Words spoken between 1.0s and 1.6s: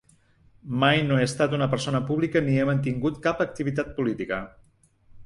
no he estat